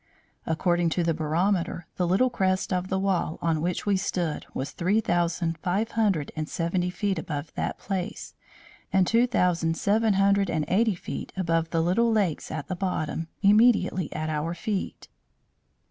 According 0.47 0.89
to 0.97 1.03
the 1.03 1.13
barometer, 1.13 1.85
the 1.97 2.07
little 2.07 2.31
crest 2.31 2.73
of 2.73 2.87
the 2.87 2.97
wall 2.97 3.37
on 3.39 3.61
which 3.61 3.85
we 3.85 3.97
stood 3.97 4.47
was 4.51 4.71
three 4.71 4.99
thousand 4.99 5.59
five 5.59 5.91
hundred 5.91 6.31
and 6.35 6.49
seventy 6.49 6.89
feet 6.89 7.19
above 7.19 7.53
that 7.53 7.77
place, 7.77 8.33
and 8.91 9.05
two 9.05 9.27
thousand 9.27 9.77
seven 9.77 10.15
hundred 10.15 10.49
and 10.49 10.65
eighty 10.69 10.95
feet 10.95 11.31
above 11.37 11.69
the 11.69 11.83
little 11.83 12.11
lakes 12.11 12.49
at 12.49 12.67
the 12.67 12.75
bottom, 12.75 13.27
immediately 13.43 14.11
at 14.11 14.27
our 14.31 14.55
feet. 14.55 15.07